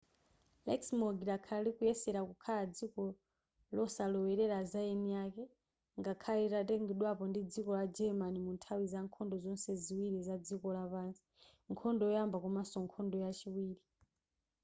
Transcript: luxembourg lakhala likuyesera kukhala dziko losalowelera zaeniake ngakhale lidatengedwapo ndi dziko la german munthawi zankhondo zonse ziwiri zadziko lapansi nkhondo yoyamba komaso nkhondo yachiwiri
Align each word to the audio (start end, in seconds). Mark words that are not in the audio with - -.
luxembourg 0.67 1.17
lakhala 1.29 1.61
likuyesera 1.67 2.21
kukhala 2.29 2.63
dziko 2.77 3.03
losalowelera 3.75 4.59
zaeniake 4.71 5.43
ngakhale 5.99 6.39
lidatengedwapo 6.45 7.23
ndi 7.27 7.41
dziko 7.51 7.71
la 7.79 7.85
german 7.97 8.35
munthawi 8.45 8.85
zankhondo 8.93 9.35
zonse 9.43 9.71
ziwiri 9.83 10.19
zadziko 10.27 10.67
lapansi 10.77 11.21
nkhondo 11.71 12.01
yoyamba 12.05 12.37
komaso 12.43 12.77
nkhondo 12.85 13.15
yachiwiri 13.23 13.81